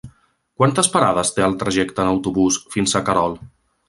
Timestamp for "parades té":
0.95-1.45